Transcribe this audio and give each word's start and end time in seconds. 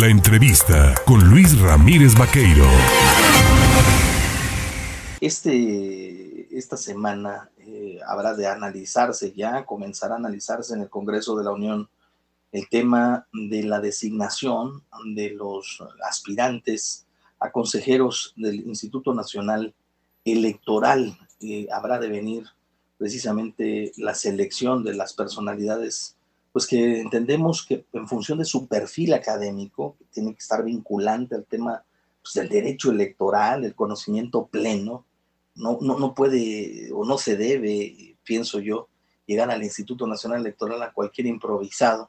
La 0.00 0.08
entrevista 0.08 0.92
con 1.06 1.30
Luis 1.30 1.56
Ramírez 1.60 2.18
Vaqueiro. 2.18 2.66
Este, 5.20 6.48
esta 6.50 6.76
semana 6.76 7.48
eh, 7.58 8.00
habrá 8.04 8.34
de 8.34 8.48
analizarse 8.48 9.32
ya, 9.36 9.64
comenzará 9.64 10.14
a 10.14 10.18
analizarse 10.18 10.74
en 10.74 10.80
el 10.80 10.90
Congreso 10.90 11.36
de 11.36 11.44
la 11.44 11.52
Unión 11.52 11.88
el 12.50 12.68
tema 12.68 13.28
de 13.32 13.62
la 13.62 13.78
designación 13.78 14.82
de 15.14 15.30
los 15.30 15.80
aspirantes 16.04 17.06
a 17.38 17.52
consejeros 17.52 18.34
del 18.36 18.66
Instituto 18.66 19.14
Nacional 19.14 19.76
Electoral. 20.24 21.16
Eh, 21.38 21.68
habrá 21.72 22.00
de 22.00 22.08
venir 22.08 22.46
precisamente 22.98 23.92
la 23.96 24.14
selección 24.16 24.82
de 24.82 24.94
las 24.94 25.12
personalidades, 25.12 26.13
pues 26.54 26.68
que 26.68 27.00
entendemos 27.00 27.66
que 27.66 27.84
en 27.92 28.06
función 28.06 28.38
de 28.38 28.44
su 28.44 28.68
perfil 28.68 29.12
académico, 29.12 29.96
que 29.98 30.04
tiene 30.04 30.32
que 30.34 30.38
estar 30.38 30.64
vinculante 30.64 31.34
al 31.34 31.44
tema 31.46 31.82
pues, 32.22 32.34
del 32.34 32.48
derecho 32.48 32.92
electoral, 32.92 33.64
el 33.64 33.74
conocimiento 33.74 34.46
pleno, 34.46 35.04
no, 35.56 35.78
no, 35.80 35.98
no 35.98 36.14
puede 36.14 36.92
o 36.92 37.04
no 37.04 37.18
se 37.18 37.36
debe, 37.36 38.16
pienso 38.22 38.60
yo, 38.60 38.86
llegar 39.26 39.50
al 39.50 39.64
Instituto 39.64 40.06
Nacional 40.06 40.42
Electoral 40.42 40.80
a 40.80 40.92
cualquier 40.92 41.26
improvisado. 41.26 42.08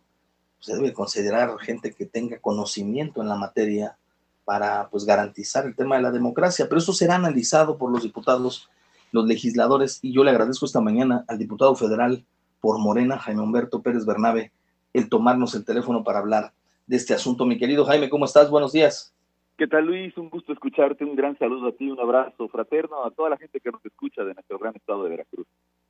Se 0.60 0.76
debe 0.76 0.94
considerar 0.94 1.58
gente 1.58 1.92
que 1.96 2.06
tenga 2.06 2.38
conocimiento 2.38 3.24
en 3.24 3.30
la 3.30 3.38
materia 3.38 3.98
para 4.44 4.90
pues, 4.92 5.06
garantizar 5.06 5.66
el 5.66 5.76
tema 5.76 5.96
de 5.96 6.04
la 6.04 6.12
democracia, 6.12 6.70
pero 6.70 6.78
eso 6.78 6.94
será 6.94 7.16
analizado 7.16 7.80
por 7.80 7.90
los 7.92 8.04
diputados, 8.04 8.70
los 9.12 9.26
legisladores, 9.26 9.98
y 10.04 10.14
yo 10.14 10.24
le 10.24 10.30
agradezco 10.30 10.68
esta 10.68 10.82
mañana 10.82 11.26
al 11.28 11.40
diputado 11.40 11.76
federal 11.76 12.24
por 12.66 12.80
Morena, 12.80 13.20
Jaime 13.20 13.44
Humberto 13.44 13.84
Pérez 13.84 14.08
Bernabe, 14.08 14.52
el 14.92 15.08
tomarnos 15.08 15.54
el 15.54 15.64
teléfono 15.64 16.04
para 16.04 16.18
hablar 16.18 16.52
de 16.88 16.96
este 16.96 17.14
asunto. 17.14 17.46
Mi 17.46 17.60
querido 17.60 17.86
Jaime, 17.86 18.10
¿cómo 18.10 18.26
estás? 18.26 18.50
Buenos 18.50 18.72
días. 18.72 19.14
¿Qué 19.56 19.68
tal 19.68 19.86
Luis? 19.86 20.18
Un 20.18 20.32
gusto 20.32 20.52
escucharte, 20.52 21.06
un 21.06 21.16
gran 21.16 21.38
saludo 21.38 21.68
a 21.68 21.74
ti, 21.74 21.92
un 21.92 22.00
abrazo 22.00 22.48
fraterno 22.48 23.06
a 23.06 23.12
toda 23.12 23.30
la 23.30 23.38
gente 23.38 23.60
que 23.60 23.70
nos 23.70 23.86
escucha 23.86 24.24
de 24.24 24.34
nuestro 24.34 24.58
gran 24.58 24.76
estado 24.76 25.04
de 25.04 25.12
Veracruz. 25.12 25.46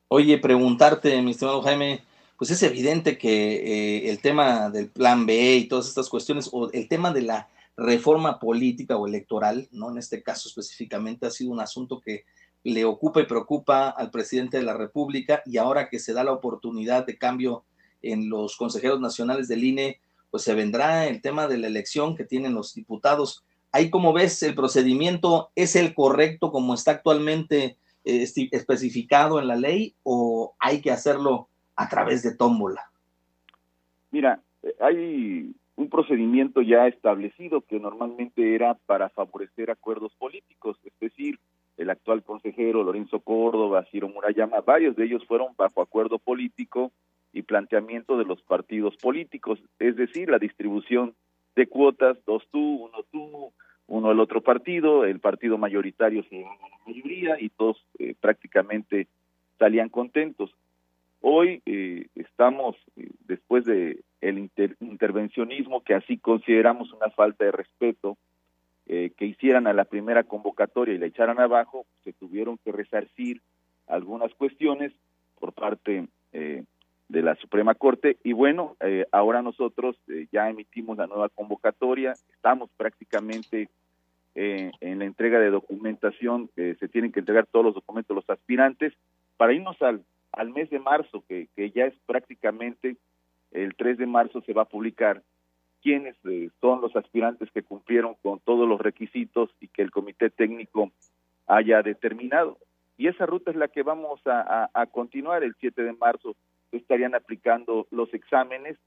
Oye, 0.10 0.38
preguntarte, 0.38 1.22
mi 1.22 1.32
estimado 1.32 1.62
Jaime, 1.62 2.02
pues 2.38 2.52
es 2.52 2.62
evidente 2.62 3.18
que 3.18 3.30
eh, 3.30 4.10
el 4.10 4.20
tema 4.20 4.70
del 4.70 4.90
plan 4.90 5.26
B 5.26 5.56
y 5.56 5.70
todas 5.70 5.88
estas 5.88 6.10
cuestiones, 6.10 6.50
o 6.52 6.70
el 6.74 6.90
tema 6.90 7.14
de 7.14 7.22
la 7.22 7.48
reforma 7.78 8.38
política 8.38 8.98
o 8.98 9.08
electoral, 9.08 9.70
¿no? 9.72 9.92
En 9.92 9.98
este 9.98 10.22
caso 10.22 10.50
específicamente 10.50 11.26
ha 11.26 11.32
sido 11.32 11.52
un 11.52 11.62
asunto 11.62 12.02
que 12.02 12.26
le 12.74 12.84
ocupa 12.84 13.22
y 13.22 13.26
preocupa 13.26 13.90
al 13.90 14.12
presidente 14.12 14.58
de 14.58 14.64
la 14.64 14.76
República 14.76 15.42
y 15.46 15.58
ahora 15.58 15.88
que 15.88 16.00
se 16.00 16.14
da 16.14 16.24
la 16.24 16.34
oportunidad 16.34 17.06
de 17.06 17.18
cambio 17.18 17.64
en 18.02 18.30
los 18.30 18.58
consejeros 18.58 19.00
nacionales 19.00 19.48
del 19.48 19.64
INE, 19.64 20.02
pues 20.30 20.44
se 20.44 20.54
vendrá 20.54 21.08
el 21.08 21.22
tema 21.22 21.48
de 21.48 21.58
la 21.58 21.68
elección 21.68 22.16
que 22.16 22.26
tienen 22.26 22.54
los 22.54 22.74
diputados 22.74 23.46
ahí 23.76 23.90
como 23.90 24.14
ves 24.14 24.42
el 24.42 24.56
procedimiento 24.56 25.50
es 25.54 25.76
el 25.76 25.94
correcto 25.94 26.50
como 26.50 26.74
está 26.74 26.92
actualmente 26.92 27.78
eh, 28.06 28.26
especificado 28.52 29.38
en 29.38 29.50
la 29.50 29.58
ley 29.58 29.96
o 30.04 30.56
hay 30.60 30.82
que 30.82 30.92
hacerlo 30.92 31.50
a 31.76 31.90
través 31.90 32.24
de 32.24 32.38
tómbola? 32.38 32.90
Mira, 34.12 34.42
eh, 34.64 34.76
hay 34.80 35.54
un 35.76 35.90
procedimiento 35.90 36.62
ya 36.62 36.88
establecido 36.88 37.60
que 37.62 37.78
normalmente 37.78 38.56
era 38.56 38.76
para 38.86 39.10
favorecer 39.10 39.70
acuerdos 39.70 40.16
políticos, 40.16 40.78
es 40.86 40.94
decir, 41.02 41.38
el 41.78 41.90
actual 41.90 42.24
consejero 42.24 42.84
Lorenzo 42.84 43.20
Córdoba, 43.20 43.86
Ciro 43.92 44.08
Murayama, 44.10 44.62
varios 44.62 44.96
de 44.96 45.06
ellos 45.06 45.26
fueron 45.26 45.54
bajo 45.58 45.82
acuerdo 45.82 46.20
político 46.20 46.92
y 47.34 47.42
planteamiento 47.42 48.18
de 48.18 48.26
los 48.26 48.42
partidos 48.44 48.96
políticos, 48.98 49.60
es 49.80 49.96
decir, 49.96 50.30
la 50.30 50.40
distribución 50.40 51.14
de 51.56 51.68
cuotas, 51.68 52.18
dos 52.26 52.48
tú, 52.52 52.86
uno 52.86 53.04
tú, 53.12 53.52
uno 53.88 54.12
el 54.12 54.20
otro 54.20 54.42
partido, 54.42 55.06
el 55.06 55.20
partido 55.20 55.58
mayoritario 55.58 56.24
se 56.24 56.38
llevaba 56.38 56.70
la 56.70 56.78
mayoría 56.88 57.40
y 57.40 57.50
todos 57.50 57.78
eh, 58.00 58.16
prácticamente 58.20 59.08
salían 59.60 59.90
contentos. 59.90 60.52
Hoy 61.22 61.62
eh, 61.66 62.08
estamos, 62.16 62.76
eh, 62.96 63.10
después 63.28 63.66
de 63.66 64.02
el 64.22 64.50
intervencionismo 64.80 65.84
que 65.84 65.94
así 65.94 66.18
consideramos 66.18 66.92
una 66.94 67.10
falta 67.12 67.46
de 67.46 67.52
respeto, 67.52 68.18
que 68.86 69.26
hicieran 69.26 69.66
a 69.66 69.74
la 69.74 69.86
primera 69.86 70.24
convocatoria 70.24 70.94
y 70.94 71.00
la 71.00 71.08
echaran 71.08 71.40
abajo, 71.40 71.86
se 72.04 72.14
tuvieron 72.14 72.60
que 72.64 72.72
resarcir 72.72 73.42
algunas 73.88 74.34
cuestiones 74.36 74.94
por 75.40 75.54
parte 75.54 76.08
de 77.10 77.22
la 77.22 77.36
Suprema 77.36 77.76
Corte. 77.76 78.18
Y 78.24 78.34
bueno, 78.34 78.76
eh, 78.80 79.06
ahora 79.12 79.42
nosotros 79.42 79.96
eh, 80.08 80.28
ya 80.32 80.50
emitimos 80.50 80.98
la 80.98 81.08
nueva 81.08 81.30
convocatoria, 81.30 82.14
estamos 82.34 82.70
prácticamente 82.78 83.70
eh, 84.34 84.72
en 84.82 85.00
la 85.00 85.06
entrega 85.06 85.40
de 85.40 85.50
documentación, 85.50 86.50
se 86.56 86.88
tienen 86.90 87.12
que 87.12 87.22
entregar 87.22 87.46
todos 87.46 87.66
los 87.66 87.76
documentos 87.76 88.16
los 88.16 88.30
aspirantes 88.30 88.94
para 89.38 89.54
irnos 89.54 89.82
al, 89.82 90.04
al 90.34 90.52
mes 90.52 90.70
de 90.70 90.80
marzo, 90.80 91.24
que, 91.28 91.48
que 91.56 91.72
ya 91.72 91.86
es 91.86 91.94
prácticamente 92.06 92.98
el 93.52 93.76
3 93.76 93.98
de 93.98 94.06
marzo 94.06 94.42
se 94.42 94.52
va 94.52 94.64
a 94.64 94.70
publicar 94.70 95.22
quiénes 95.86 96.16
son 96.62 96.82
los 96.82 96.96
aspirantes 96.96 97.52
que 97.52 97.62
cumplieron 97.62 98.16
con 98.24 98.40
todos 98.40 98.68
los 98.68 98.82
requisitos 98.82 99.52
y 99.62 99.68
que 99.68 99.84
el 99.84 99.92
comité 99.92 100.32
técnico 100.32 100.92
haya 101.46 101.84
determinado. 101.84 102.58
Y 102.98 103.06
esa 103.06 103.28
ruta 103.28 103.52
es 103.52 103.56
la 103.56 103.68
que 103.68 103.84
vamos 103.84 104.20
a, 104.26 104.72
a 104.74 104.86
continuar 104.88 105.44
el 105.44 105.54
7 105.60 105.84
de 105.84 105.94
marzo 105.94 106.36
estarían 106.72 107.14
aplicando 107.14 107.86
los 107.92 108.12
exámenes. 108.16 108.80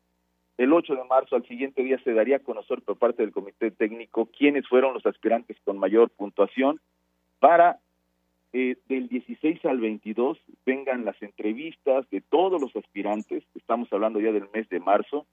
El 0.56 0.72
8 0.72 0.96
de 0.96 1.04
marzo, 1.04 1.36
al 1.36 1.46
siguiente 1.46 1.84
día, 1.84 2.00
se 2.02 2.12
daría 2.14 2.38
a 2.38 2.40
conocer 2.40 2.82
por 2.82 2.98
parte 2.98 3.22
del 3.22 3.30
comité 3.30 3.70
técnico 3.70 4.26
quiénes 4.36 4.66
fueron 4.66 4.92
los 4.92 5.06
aspirantes 5.06 5.56
con 5.64 5.78
mayor 5.78 6.10
puntuación 6.10 6.80
para 7.38 7.78
eh, 8.52 8.76
del 8.88 9.06
16 9.06 9.64
al 9.66 9.78
22 9.78 10.36
vengan 10.66 11.04
las 11.04 11.22
entrevistas 11.22 12.10
de 12.10 12.22
todos 12.22 12.60
los 12.60 12.74
aspirantes, 12.74 13.44
estamos 13.54 13.92
hablando 13.92 14.18
ya 14.18 14.32
del 14.32 14.48
mes 14.52 14.68
de 14.68 14.80
marzo. 14.80 15.26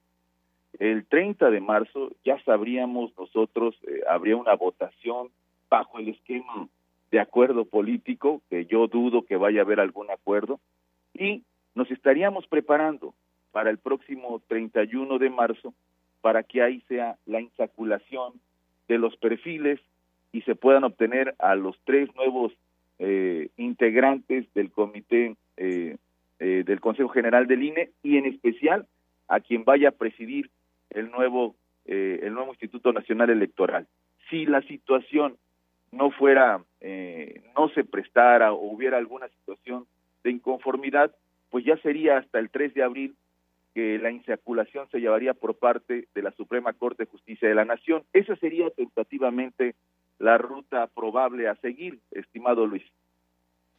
El 0.78 1.06
30 1.06 1.50
de 1.50 1.60
marzo 1.60 2.10
ya 2.24 2.42
sabríamos 2.44 3.12
nosotros, 3.18 3.76
eh, 3.82 4.00
habría 4.08 4.36
una 4.36 4.54
votación 4.54 5.28
bajo 5.70 5.98
el 5.98 6.08
esquema 6.08 6.68
de 7.10 7.20
acuerdo 7.20 7.64
político, 7.64 8.42
que 8.50 8.66
yo 8.66 8.86
dudo 8.88 9.22
que 9.22 9.36
vaya 9.36 9.60
a 9.60 9.64
haber 9.64 9.80
algún 9.80 10.10
acuerdo, 10.10 10.60
y 11.14 11.42
nos 11.74 11.90
estaríamos 11.90 12.46
preparando 12.46 13.14
para 13.52 13.70
el 13.70 13.78
próximo 13.78 14.42
31 14.48 15.18
de 15.18 15.30
marzo 15.30 15.72
para 16.20 16.42
que 16.42 16.62
ahí 16.62 16.82
sea 16.88 17.16
la 17.24 17.40
insaculación 17.40 18.34
de 18.88 18.98
los 18.98 19.16
perfiles 19.16 19.80
y 20.32 20.42
se 20.42 20.54
puedan 20.54 20.84
obtener 20.84 21.34
a 21.38 21.54
los 21.54 21.78
tres 21.84 22.14
nuevos 22.16 22.52
eh, 22.98 23.48
integrantes 23.56 24.52
del 24.54 24.70
comité 24.70 25.36
eh, 25.56 25.96
eh, 26.38 26.64
del 26.66 26.80
Consejo 26.80 27.08
General 27.08 27.46
del 27.46 27.62
INE 27.62 27.90
y 28.02 28.16
en 28.16 28.26
especial 28.26 28.86
a 29.28 29.40
quien 29.40 29.64
vaya 29.64 29.90
a 29.90 29.92
presidir 29.92 30.50
el 30.90 31.10
nuevo 31.10 31.56
el 31.84 32.34
nuevo 32.34 32.50
Instituto 32.50 32.92
Nacional 32.92 33.30
Electoral. 33.30 33.86
Si 34.28 34.44
la 34.44 34.60
situación 34.62 35.36
no 35.92 36.10
fuera 36.10 36.64
no 37.56 37.68
se 37.74 37.84
prestara 37.84 38.52
o 38.52 38.72
hubiera 38.72 38.98
alguna 38.98 39.28
situación 39.28 39.86
de 40.24 40.32
inconformidad, 40.32 41.14
pues 41.50 41.64
ya 41.64 41.76
sería 41.78 42.18
hasta 42.18 42.38
el 42.38 42.50
3 42.50 42.74
de 42.74 42.82
abril 42.82 43.16
que 43.74 43.98
la 43.98 44.10
insaculación 44.10 44.88
se 44.90 45.00
llevaría 45.00 45.34
por 45.34 45.58
parte 45.58 46.08
de 46.14 46.22
la 46.22 46.32
Suprema 46.32 46.72
Corte 46.72 47.04
de 47.04 47.10
Justicia 47.10 47.48
de 47.48 47.54
la 47.54 47.64
Nación. 47.64 48.04
Esa 48.12 48.34
sería 48.36 48.70
tentativamente 48.70 49.74
la 50.18 50.38
ruta 50.38 50.86
probable 50.88 51.46
a 51.46 51.56
seguir, 51.56 52.00
estimado 52.10 52.66
Luis. 52.66 52.84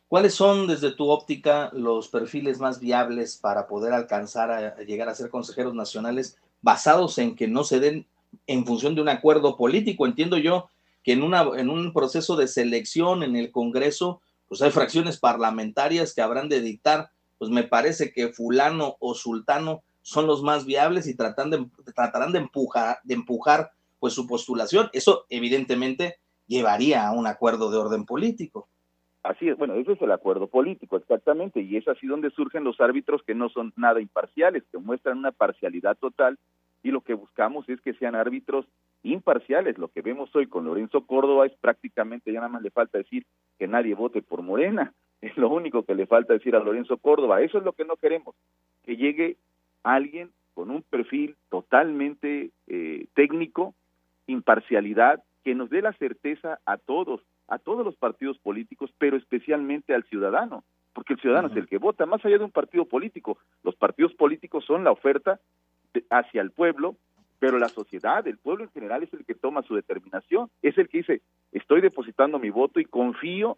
¿Cuáles 0.08 0.36
son, 0.36 0.68
desde 0.68 0.96
tu 0.96 1.10
óptica, 1.10 1.70
los 1.74 2.10
perfiles 2.10 2.60
más 2.60 2.80
viables 2.80 3.38
para 3.38 3.68
poder 3.68 3.92
alcanzar 3.92 4.52
a 4.52 4.78
llegar 4.84 5.10
a 5.10 5.16
ser 5.16 5.30
consejeros 5.30 5.74
nacionales 5.74 6.40
basados 6.62 7.18
en 7.18 7.36
que 7.36 7.48
no 7.48 7.64
se 7.64 7.80
den 7.80 8.08
en 8.46 8.66
función 8.66 8.96
de 8.96 9.02
un 9.02 9.10
acuerdo 9.10 9.58
político? 9.58 10.06
Entiendo 10.06 10.38
yo 10.38 10.70
que 11.04 11.14
en, 11.14 11.24
una, 11.24 11.42
en 11.58 11.70
un 11.70 11.94
proceso 11.94 12.36
de 12.36 12.48
selección 12.48 13.24
en 13.24 13.36
el 13.36 13.52
Congreso, 13.52 14.22
pues 14.48 14.62
hay 14.62 14.72
fracciones 14.72 15.20
parlamentarias 15.20 16.14
que 16.14 16.22
habrán 16.22 16.50
de 16.50 16.62
dictar 16.62 17.12
pues 17.38 17.52
me 17.52 17.64
parece 17.64 18.12
que 18.12 18.30
fulano 18.30 18.96
o 19.00 19.14
sultano 19.14 19.84
son 20.02 20.26
los 20.26 20.42
más 20.42 20.66
viables 20.66 21.08
y 21.08 21.16
tratan 21.16 21.50
de, 21.50 21.68
tratarán 21.96 22.32
de 22.32 22.40
empujar, 22.40 22.98
de 23.04 23.14
empujar 23.14 23.72
pues 24.00 24.14
su 24.14 24.28
postulación. 24.28 24.90
Eso 24.94 25.26
evidentemente 25.30 26.16
llevaría 26.48 27.08
a 27.08 27.12
un 27.12 27.28
acuerdo 27.28 27.70
de 27.70 27.78
orden 27.78 28.06
político. 28.06 28.68
Así 29.24 29.50
es, 29.50 29.58
bueno, 29.58 29.74
ese 29.74 29.92
es 29.92 30.02
el 30.02 30.12
acuerdo 30.14 30.48
político, 30.48 30.96
exactamente, 30.96 31.60
y 31.60 31.76
es 31.76 31.86
así 31.90 32.08
donde 32.08 32.30
surgen 32.30 32.64
los 32.64 32.80
árbitros 32.80 33.22
que 33.24 33.36
no 33.36 33.50
son 33.50 33.74
nada 33.76 34.00
imparciales, 34.00 34.64
que 34.72 34.78
muestran 34.78 35.18
una 35.18 35.34
parcialidad 35.34 35.98
total, 35.98 36.40
y 36.84 36.92
lo 36.92 37.02
que 37.02 37.14
buscamos 37.14 37.68
es 37.70 37.82
que 37.82 37.94
sean 37.94 38.16
árbitros 38.16 38.66
imparciales. 39.04 39.78
Lo 39.78 39.88
que 39.90 40.02
vemos 40.02 40.36
hoy 40.36 40.48
con 40.48 40.66
Lorenzo 40.66 41.06
Córdoba 41.06 41.46
es 41.46 41.54
prácticamente, 41.60 42.32
ya 42.32 42.40
nada 42.40 42.52
más 42.52 42.62
le 42.62 42.72
falta 42.72 42.98
decir 42.98 43.26
que 43.58 43.68
nadie 43.68 43.96
vote 43.96 44.22
por 44.22 44.42
Morena, 44.42 44.94
es 45.22 45.36
lo 45.38 45.50
único 45.50 45.84
que 45.84 45.96
le 45.96 46.06
falta 46.06 46.34
decir 46.34 46.56
a 46.56 46.60
Lorenzo 46.60 46.98
Córdoba. 46.98 47.42
Eso 47.42 47.58
es 47.58 47.64
lo 47.64 47.74
que 47.74 47.86
no 47.86 47.96
queremos, 47.96 48.36
que 48.84 48.98
llegue 48.98 49.38
alguien 49.84 50.32
con 50.54 50.72
un 50.72 50.82
perfil 50.82 51.36
totalmente 51.50 52.52
eh, 52.68 53.06
técnico 53.14 53.76
imparcialidad, 54.28 55.24
que 55.44 55.56
nos 55.56 55.70
dé 55.70 55.82
la 55.82 55.94
certeza 55.94 56.60
a 56.66 56.78
todos, 56.78 57.22
a 57.48 57.58
todos 57.58 57.86
los 57.86 57.96
partidos 57.96 58.38
políticos, 58.40 58.92
pero 58.98 59.18
especialmente 59.18 59.94
al 59.94 60.04
ciudadano, 60.04 60.64
porque 60.94 61.14
el 61.14 61.20
ciudadano 61.20 61.48
es 61.48 61.56
el 61.56 61.68
que 61.68 61.78
vota, 61.78 62.06
más 62.06 62.24
allá 62.26 62.38
de 62.38 62.44
un 62.44 62.52
partido 62.52 62.86
político. 62.86 63.38
Los 63.64 63.76
partidos 63.76 64.14
políticos 64.14 64.66
son 64.66 64.84
la 64.84 64.92
oferta 64.92 65.40
hacia 66.10 66.42
el 66.42 66.52
pueblo, 66.52 66.96
pero 67.40 67.60
la 67.60 67.70
sociedad, 67.70 68.28
el 68.28 68.38
pueblo 68.38 68.64
en 68.64 68.72
general 68.72 69.04
es 69.04 69.14
el 69.14 69.26
que 69.26 69.36
toma 69.36 69.62
su 69.62 69.76
determinación, 69.76 70.50
es 70.62 70.78
el 70.78 70.90
que 70.90 71.00
dice, 71.00 71.22
estoy 71.52 71.82
depositando 71.82 72.40
mi 72.40 72.50
voto 72.50 72.80
y 72.80 72.86
confío 72.86 73.58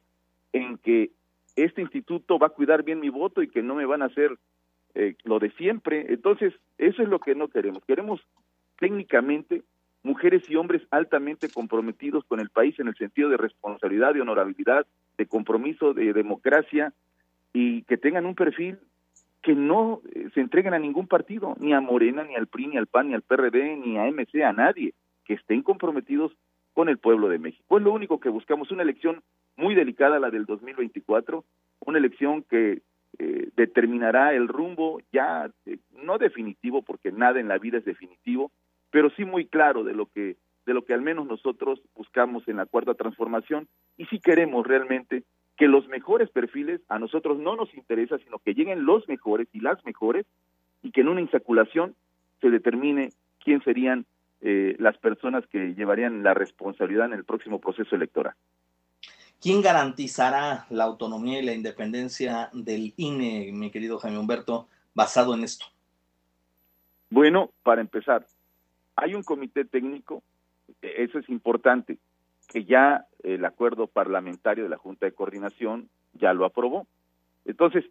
en 0.51 0.77
que 0.77 1.11
este 1.55 1.81
instituto 1.81 2.39
va 2.39 2.47
a 2.47 2.51
cuidar 2.51 2.83
bien 2.83 2.99
mi 2.99 3.09
voto 3.09 3.41
y 3.41 3.49
que 3.49 3.61
no 3.61 3.75
me 3.75 3.85
van 3.85 4.01
a 4.01 4.05
hacer 4.05 4.37
eh, 4.95 5.15
lo 5.23 5.39
de 5.39 5.51
siempre. 5.51 6.05
Entonces, 6.09 6.53
eso 6.77 7.01
es 7.01 7.09
lo 7.09 7.19
que 7.19 7.35
no 7.35 7.47
queremos. 7.47 7.83
Queremos 7.85 8.21
técnicamente 8.79 9.63
mujeres 10.03 10.49
y 10.49 10.55
hombres 10.55 10.81
altamente 10.91 11.49
comprometidos 11.49 12.23
con 12.25 12.39
el 12.39 12.49
país 12.49 12.79
en 12.79 12.87
el 12.87 12.95
sentido 12.95 13.29
de 13.29 13.37
responsabilidad, 13.37 14.13
de 14.13 14.21
honorabilidad, 14.21 14.87
de 15.17 15.25
compromiso, 15.25 15.93
de 15.93 16.13
democracia 16.13 16.93
y 17.53 17.83
que 17.83 17.97
tengan 17.97 18.25
un 18.25 18.35
perfil 18.35 18.79
que 19.41 19.55
no 19.55 20.01
eh, 20.13 20.29
se 20.33 20.41
entreguen 20.41 20.73
a 20.73 20.79
ningún 20.79 21.07
partido, 21.07 21.55
ni 21.59 21.73
a 21.73 21.81
Morena, 21.81 22.23
ni 22.23 22.35
al 22.35 22.47
PRI, 22.47 22.67
ni 22.67 22.77
al 22.77 22.87
PAN, 22.87 23.07
ni 23.07 23.13
al 23.13 23.21
PRD, 23.21 23.77
ni 23.77 23.97
a 23.97 24.05
MC, 24.05 24.43
a 24.43 24.53
nadie, 24.53 24.93
que 25.25 25.33
estén 25.33 25.61
comprometidos 25.61 26.35
con 26.73 26.89
el 26.89 26.97
pueblo 26.97 27.29
de 27.29 27.39
México. 27.39 27.77
Es 27.77 27.83
lo 27.83 27.93
único 27.93 28.19
que 28.19 28.29
buscamos, 28.29 28.71
una 28.71 28.83
elección 28.83 29.21
muy 29.55 29.75
delicada, 29.75 30.19
la 30.19 30.29
del 30.29 30.45
2024, 30.45 31.43
una 31.85 31.97
elección 31.97 32.43
que 32.43 32.81
eh, 33.17 33.49
determinará 33.55 34.33
el 34.33 34.47
rumbo 34.47 35.01
ya 35.11 35.49
eh, 35.65 35.77
no 36.03 36.17
definitivo, 36.17 36.81
porque 36.81 37.11
nada 37.11 37.39
en 37.39 37.47
la 37.47 37.57
vida 37.57 37.77
es 37.77 37.85
definitivo, 37.85 38.51
pero 38.91 39.09
sí 39.11 39.25
muy 39.25 39.45
claro 39.45 39.83
de 39.83 39.93
lo 39.93 40.05
que 40.07 40.37
de 40.65 40.75
lo 40.75 40.85
que 40.85 40.93
al 40.93 41.01
menos 41.01 41.25
nosotros 41.25 41.81
buscamos 41.95 42.47
en 42.47 42.57
la 42.57 42.67
cuarta 42.67 42.93
transformación 42.93 43.67
y 43.97 44.05
si 44.05 44.19
queremos 44.19 44.67
realmente 44.67 45.23
que 45.59 45.67
los 45.67 45.89
mejores 45.89 46.29
perfiles 46.29 46.79
a 46.87 46.99
nosotros 46.99 47.37
no 47.37 47.57
nos 47.57 47.73
interesa, 47.75 48.17
sino 48.19 48.39
que 48.39 48.53
lleguen 48.53 48.85
los 48.85 49.05
mejores 49.09 49.49
y 49.51 49.59
las 49.59 49.83
mejores 49.83 50.25
y 50.81 50.91
que 50.91 51.01
en 51.01 51.09
una 51.09 51.19
insaculación 51.19 51.95
se 52.39 52.49
determine 52.49 53.11
quién 53.43 53.61
serían 53.63 54.05
eh, 54.39 54.77
las 54.79 54.97
personas 54.97 55.45
que 55.47 55.75
llevarían 55.75 56.23
la 56.23 56.33
responsabilidad 56.33 57.07
en 57.07 57.13
el 57.13 57.25
próximo 57.25 57.59
proceso 57.59 57.93
electoral. 57.93 58.35
¿Quién 59.41 59.61
garantizará 59.61 60.65
la 60.69 60.85
autonomía 60.85 61.41
y 61.41 61.45
la 61.45 61.53
independencia 61.53 62.49
del 62.53 62.93
INE, 62.95 63.51
mi 63.51 63.69
querido 63.69 63.99
Jaime 63.99 64.17
Humberto, 64.17 64.69
basado 64.93 65.33
en 65.33 65.43
esto? 65.43 65.65
Bueno, 67.09 67.51
para 67.63 67.81
empezar, 67.81 68.25
hay 68.95 69.13
un 69.13 69.23
comité 69.23 69.65
técnico, 69.65 70.23
eso 70.81 71.19
es 71.19 71.27
importante, 71.27 71.97
que 72.49 72.65
ya 72.65 73.05
el 73.23 73.45
acuerdo 73.45 73.87
parlamentario 73.87 74.63
de 74.63 74.69
la 74.69 74.77
Junta 74.77 75.05
de 75.05 75.13
Coordinación 75.13 75.87
ya 76.13 76.33
lo 76.33 76.45
aprobó. 76.45 76.87
Entonces, 77.45 77.85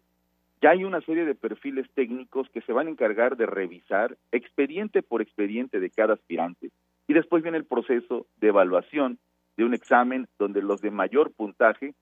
ya 0.61 0.71
hay 0.71 0.83
una 0.83 1.01
serie 1.01 1.25
de 1.25 1.35
perfiles 1.35 1.89
técnicos 1.95 2.49
que 2.49 2.61
se 2.61 2.73
van 2.73 2.87
a 2.87 2.89
encargar 2.89 3.37
de 3.37 3.45
revisar 3.45 4.17
expediente 4.31 5.01
por 5.01 5.21
expediente 5.21 5.79
de 5.79 5.89
cada 5.89 6.13
aspirante 6.13 6.71
y 7.07 7.13
después 7.13 7.41
viene 7.41 7.57
el 7.57 7.65
proceso 7.65 8.27
de 8.37 8.49
evaluación 8.49 9.17
de 9.57 9.63
un 9.63 9.73
examen 9.73 10.27
donde 10.37 10.61
los 10.61 10.81
de 10.81 10.91
mayor 10.91 11.31
puntaje 11.31 11.95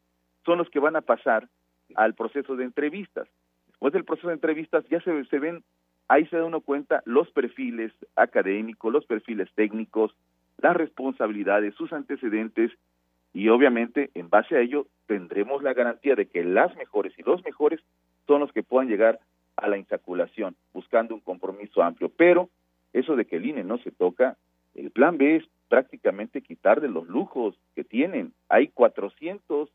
son 0.46 0.58
los 0.58 0.70
que 0.70 0.80
van 0.80 0.96
a 0.96 1.02
pasar 1.02 1.48
al 1.96 2.14
proceso 2.14 2.56
de 2.56 2.66
entrevistas. 2.66 3.28
Después 3.68 3.94
del 3.94 4.06
proceso 4.06 4.28
de 4.28 4.34
entrevistas 4.34 4.86
ya 4.90 5.00
se, 5.02 5.24
se 5.26 5.40
ven, 5.40 5.64
ahí 6.08 6.26
se 6.28 6.38
da 6.38 6.46
uno 6.46 6.62
cuenta 6.62 7.04
los 7.06 7.32
perfiles 7.32 7.94
académicos, 8.16 8.92
los 8.92 9.06
perfiles 9.06 9.50
técnicos, 9.56 10.16
las 10.58 10.76
responsabilidades, 10.76 11.76
sus 11.76 11.94
antecedentes 11.94 12.72
y 13.34 13.50
obviamente 13.50 14.10
en 14.16 14.30
base 14.30 14.56
a 14.56 14.62
ello 14.62 14.88
tendremos 15.06 15.62
la 15.64 15.74
garantía 15.74 16.16
de 16.16 16.28
que 16.28 16.44
las 16.44 16.76
mejores 16.76 17.14
y 17.18 17.24
los 17.24 17.44
mejores 17.44 17.82
son 18.26 18.42
los 18.42 18.52
que 18.52 18.64
puedan 18.64 18.90
llegar 18.90 19.20
a 19.56 19.68
la 19.68 19.78
insaculación, 19.78 20.56
buscando 20.74 21.16
un 21.16 21.22
compromiso 21.22 21.82
amplio. 21.82 22.10
Pero 22.10 22.50
eso 22.94 23.16
de 23.16 23.26
que 23.26 23.38
el 23.38 23.46
INE 23.46 23.64
no 23.64 23.78
se 23.80 23.92
toca, 23.92 24.38
el 24.76 24.92
plan 24.92 25.18
B 25.18 25.38
es 25.38 25.44
prácticamente 25.70 26.42
quitar 26.42 26.82
de 26.82 26.88
los 26.88 27.08
lujos 27.08 27.56
que 27.76 27.84
tienen. 27.84 28.34
Hay 28.50 28.70
400, 28.70 29.70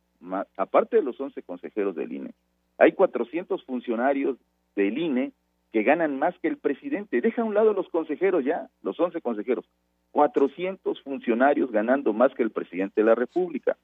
aparte 0.56 0.96
de 0.96 1.02
los 1.02 1.20
11 1.20 1.42
consejeros 1.42 1.94
del 1.94 2.12
INE, 2.12 2.30
hay 2.78 2.92
400 2.92 3.64
funcionarios 3.64 4.38
del 4.74 4.98
INE 4.98 5.32
que 5.72 5.82
ganan 5.82 6.18
más 6.18 6.38
que 6.38 6.48
el 6.48 6.58
presidente. 6.58 7.20
Deja 7.20 7.42
a 7.42 7.44
un 7.44 7.54
lado 7.54 7.72
los 7.72 7.88
consejeros 7.88 8.44
ya, 8.44 8.68
los 8.82 8.98
11 8.98 9.20
consejeros. 9.20 9.64
400 10.12 11.02
funcionarios 11.02 11.72
ganando 11.72 12.12
más 12.12 12.32
que 12.34 12.42
el 12.42 12.50
presidente 12.50 13.00
de 13.00 13.06
la 13.06 13.14
República. 13.14 13.76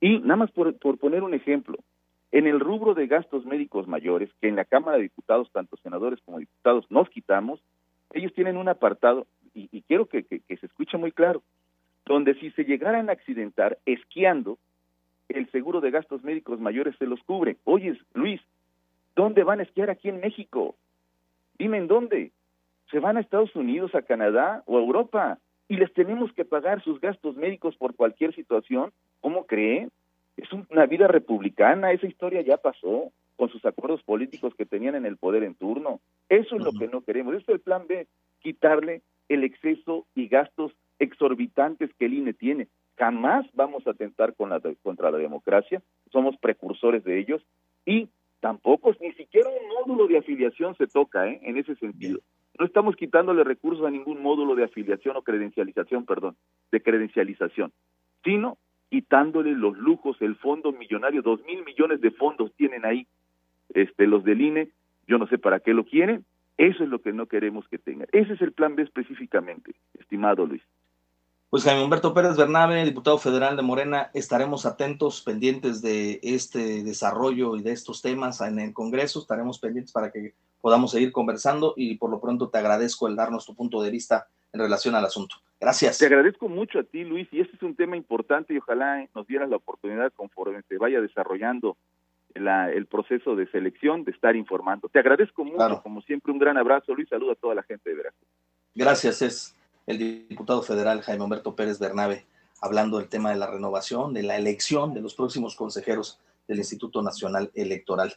Y 0.00 0.18
nada 0.18 0.36
más 0.36 0.50
por, 0.50 0.74
poner 0.98 1.22
un 1.22 1.34
ejemplo, 1.34 1.78
en 2.32 2.46
el 2.46 2.60
rubro 2.60 2.94
de 2.94 3.06
gastos 3.06 3.46
médicos 3.46 3.86
mayores, 3.86 4.30
que 4.40 4.48
en 4.48 4.56
la 4.56 4.64
Cámara 4.64 4.96
de 4.96 5.04
Diputados, 5.04 5.50
tanto 5.52 5.76
senadores 5.76 6.20
como 6.24 6.38
diputados, 6.38 6.90
nos 6.90 7.08
quitamos, 7.08 7.60
ellos 8.12 8.32
tienen 8.34 8.56
un 8.56 8.68
apartado, 8.68 9.26
y, 9.54 9.80
quiero 9.82 10.06
que, 10.06 10.24
que, 10.24 10.56
se 10.56 10.66
escuche 10.66 10.98
muy 10.98 11.12
claro, 11.12 11.42
donde 12.04 12.34
si 12.34 12.50
se 12.50 12.64
llegaran 12.64 13.08
a 13.08 13.12
accidentar 13.12 13.78
esquiando, 13.86 14.58
el 15.30 15.50
seguro 15.50 15.80
de 15.80 15.90
gastos 15.90 16.22
médicos 16.22 16.60
mayores 16.60 16.94
se 16.98 17.06
los 17.06 17.22
cubre. 17.22 17.56
Oye, 17.64 17.98
Luis, 18.12 18.40
¿dónde 19.14 19.44
van 19.44 19.60
a 19.60 19.62
esquiar 19.62 19.88
aquí 19.88 20.10
en 20.10 20.20
México? 20.20 20.76
Dime 21.58 21.78
en 21.78 21.88
dónde. 21.88 22.32
¿Se 22.90 23.00
van 23.00 23.16
a 23.16 23.20
Estados 23.20 23.56
Unidos, 23.56 23.94
a 23.94 24.02
Canadá 24.02 24.62
o 24.66 24.76
a 24.76 24.80
Europa? 24.80 25.38
Y 25.68 25.76
les 25.76 25.92
tenemos 25.92 26.32
que 26.32 26.44
pagar 26.44 26.82
sus 26.82 27.00
gastos 27.00 27.36
médicos 27.36 27.76
por 27.76 27.94
cualquier 27.94 28.34
situación, 28.34 28.92
¿cómo 29.20 29.46
creen? 29.46 29.90
Es 30.36 30.52
una 30.52 30.86
vida 30.86 31.08
republicana, 31.08 31.92
esa 31.92 32.06
historia 32.06 32.42
ya 32.42 32.56
pasó 32.56 33.10
con 33.36 33.48
sus 33.50 33.64
acuerdos 33.64 34.02
políticos 34.02 34.54
que 34.56 34.66
tenían 34.66 34.94
en 34.94 35.06
el 35.06 35.16
poder 35.16 35.42
en 35.42 35.54
turno. 35.54 36.00
Eso 36.28 36.56
es 36.56 36.64
lo 36.64 36.72
que 36.72 36.88
no 36.88 37.02
queremos. 37.02 37.34
Eso 37.34 37.44
es 37.48 37.56
el 37.56 37.60
plan 37.60 37.86
B, 37.86 38.06
quitarle 38.40 39.02
el 39.28 39.44
exceso 39.44 40.06
y 40.14 40.28
gastos 40.28 40.72
exorbitantes 40.98 41.90
que 41.98 42.06
el 42.06 42.14
INE 42.14 42.32
tiene. 42.32 42.68
Jamás 42.96 43.46
vamos 43.52 43.86
a 43.86 43.90
atentar 43.90 44.34
con 44.34 44.50
la, 44.50 44.60
contra 44.82 45.10
la 45.10 45.18
democracia, 45.18 45.82
somos 46.10 46.36
precursores 46.38 47.04
de 47.04 47.18
ellos 47.18 47.42
y 47.84 48.08
tampoco, 48.40 48.94
ni 49.00 49.12
siquiera 49.12 49.50
un 49.50 49.68
módulo 49.68 50.08
de 50.08 50.18
afiliación 50.18 50.74
se 50.76 50.86
toca 50.86 51.28
¿eh? 51.28 51.40
en 51.42 51.58
ese 51.58 51.74
sentido. 51.76 52.20
No 52.58 52.64
estamos 52.64 52.96
quitándole 52.96 53.44
recursos 53.44 53.86
a 53.86 53.90
ningún 53.90 54.22
módulo 54.22 54.54
de 54.54 54.64
afiliación 54.64 55.16
o 55.16 55.22
credencialización, 55.22 56.06
perdón, 56.06 56.36
de 56.72 56.82
credencialización, 56.82 57.72
sino 58.24 58.58
quitándole 58.90 59.52
los 59.52 59.76
lujos, 59.76 60.16
el 60.20 60.36
fondo 60.36 60.72
millonario, 60.72 61.22
dos 61.22 61.44
mil 61.44 61.64
millones 61.64 62.00
de 62.00 62.10
fondos 62.12 62.52
tienen 62.56 62.84
ahí 62.84 63.06
este, 63.74 64.06
los 64.06 64.24
del 64.24 64.40
INE, 64.40 64.70
yo 65.06 65.18
no 65.18 65.26
sé 65.26 65.38
para 65.38 65.60
qué 65.60 65.74
lo 65.74 65.84
quieren, 65.84 66.24
eso 66.56 66.84
es 66.84 66.88
lo 66.88 67.00
que 67.00 67.12
no 67.12 67.26
queremos 67.26 67.68
que 67.68 67.78
tengan. 67.78 68.08
Ese 68.12 68.32
es 68.32 68.40
el 68.40 68.52
plan 68.52 68.76
B 68.76 68.82
específicamente, 68.82 69.74
estimado 69.98 70.46
Luis. 70.46 70.62
Pues 71.50 71.64
Jaime 71.64 71.84
Humberto 71.84 72.12
Pérez 72.12 72.36
Bernabe, 72.36 72.84
diputado 72.84 73.18
federal 73.18 73.56
de 73.56 73.62
Morena, 73.62 74.10
estaremos 74.14 74.66
atentos, 74.66 75.22
pendientes 75.22 75.80
de 75.80 76.18
este 76.22 76.82
desarrollo 76.82 77.56
y 77.56 77.62
de 77.62 77.72
estos 77.72 78.02
temas 78.02 78.40
en 78.40 78.58
el 78.58 78.72
Congreso, 78.72 79.20
estaremos 79.20 79.58
pendientes 79.58 79.92
para 79.92 80.10
que 80.10 80.34
podamos 80.60 80.90
seguir 80.90 81.12
conversando 81.12 81.74
y 81.76 81.96
por 81.96 82.10
lo 82.10 82.20
pronto 82.20 82.48
te 82.48 82.58
agradezco 82.58 83.08
el 83.08 83.16
darnos 83.16 83.46
tu 83.46 83.54
punto 83.54 83.82
de 83.82 83.90
vista 83.90 84.28
en 84.52 84.60
relación 84.60 84.94
al 84.94 85.04
asunto. 85.04 85.36
Gracias. 85.60 85.98
Te 85.98 86.06
agradezco 86.06 86.48
mucho 86.48 86.78
a 86.78 86.82
ti, 86.82 87.04
Luis, 87.04 87.28
y 87.32 87.40
este 87.40 87.56
es 87.56 87.62
un 87.62 87.74
tema 87.74 87.96
importante 87.96 88.52
y 88.52 88.58
ojalá 88.58 89.08
nos 89.14 89.26
dieras 89.26 89.48
la 89.48 89.56
oportunidad 89.56 90.12
conforme 90.12 90.62
se 90.68 90.76
vaya 90.76 91.00
desarrollando 91.00 91.76
el 92.34 92.86
proceso 92.86 93.34
de 93.34 93.50
selección 93.50 94.04
de 94.04 94.10
estar 94.10 94.36
informando. 94.36 94.90
Te 94.90 94.98
agradezco 94.98 95.42
mucho, 95.42 95.80
como 95.82 96.02
siempre, 96.02 96.32
un 96.32 96.38
gran 96.38 96.58
abrazo, 96.58 96.94
Luis, 96.94 97.08
saludo 97.08 97.32
a 97.32 97.34
toda 97.36 97.54
la 97.54 97.62
gente 97.62 97.88
de 97.88 97.96
Veracruz. 97.96 98.28
Gracias, 98.74 99.22
es 99.22 99.56
el 99.86 100.28
diputado 100.28 100.60
federal 100.62 101.00
Jaime 101.00 101.24
Humberto 101.24 101.56
Pérez 101.56 101.78
Bernabe 101.78 102.26
hablando 102.60 102.98
del 102.98 103.08
tema 103.08 103.30
de 103.30 103.36
la 103.36 103.50
renovación, 103.50 104.12
de 104.12 104.22
la 104.22 104.36
elección 104.36 104.92
de 104.92 105.00
los 105.00 105.14
próximos 105.14 105.56
consejeros 105.56 106.20
del 106.46 106.58
Instituto 106.58 107.02
Nacional 107.02 107.50
Electoral. 107.54 108.14